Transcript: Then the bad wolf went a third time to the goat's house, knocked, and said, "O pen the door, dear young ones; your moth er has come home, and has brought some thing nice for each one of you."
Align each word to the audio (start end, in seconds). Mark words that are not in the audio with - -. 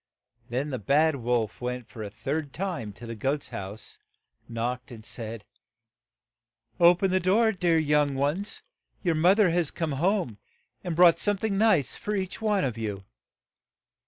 Then 0.49 0.71
the 0.71 0.79
bad 0.79 1.17
wolf 1.17 1.61
went 1.61 1.95
a 1.95 2.09
third 2.09 2.53
time 2.53 2.91
to 2.93 3.05
the 3.05 3.13
goat's 3.13 3.49
house, 3.49 3.99
knocked, 4.49 4.89
and 4.89 5.05
said, 5.05 5.45
"O 6.79 6.95
pen 6.95 7.11
the 7.11 7.19
door, 7.19 7.51
dear 7.51 7.79
young 7.79 8.15
ones; 8.15 8.63
your 9.03 9.13
moth 9.13 9.37
er 9.41 9.51
has 9.51 9.69
come 9.69 9.91
home, 9.91 10.39
and 10.83 10.93
has 10.93 10.95
brought 10.95 11.19
some 11.19 11.37
thing 11.37 11.55
nice 11.55 11.93
for 11.93 12.15
each 12.15 12.41
one 12.41 12.63
of 12.63 12.79
you." 12.79 13.05